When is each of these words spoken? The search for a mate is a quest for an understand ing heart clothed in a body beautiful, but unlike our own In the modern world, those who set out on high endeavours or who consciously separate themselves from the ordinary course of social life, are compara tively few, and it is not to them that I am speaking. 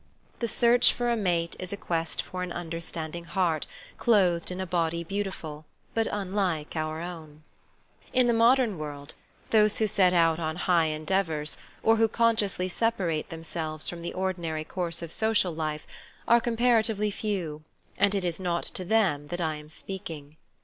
The 0.39 0.47
search 0.47 0.93
for 0.93 1.11
a 1.11 1.15
mate 1.15 1.55
is 1.59 1.71
a 1.71 1.77
quest 1.77 2.23
for 2.23 2.41
an 2.41 2.51
understand 2.51 3.15
ing 3.15 3.25
heart 3.25 3.67
clothed 3.99 4.49
in 4.49 4.59
a 4.59 4.65
body 4.65 5.03
beautiful, 5.03 5.63
but 5.93 6.07
unlike 6.11 6.75
our 6.75 7.01
own 7.01 7.43
In 8.11 8.25
the 8.25 8.33
modern 8.33 8.79
world, 8.79 9.13
those 9.51 9.77
who 9.77 9.85
set 9.85 10.11
out 10.11 10.39
on 10.39 10.55
high 10.55 10.85
endeavours 10.85 11.55
or 11.83 11.97
who 11.97 12.07
consciously 12.07 12.67
separate 12.67 13.29
themselves 13.29 13.87
from 13.87 14.01
the 14.01 14.13
ordinary 14.13 14.63
course 14.63 15.03
of 15.03 15.11
social 15.11 15.53
life, 15.53 15.85
are 16.27 16.41
compara 16.41 16.81
tively 16.81 17.13
few, 17.13 17.61
and 17.95 18.15
it 18.15 18.25
is 18.25 18.39
not 18.39 18.63
to 18.63 18.83
them 18.83 19.27
that 19.27 19.39
I 19.39 19.53
am 19.57 19.69
speaking. 19.69 20.35